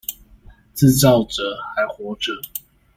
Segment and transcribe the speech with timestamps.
[0.73, 2.31] 自造者還活著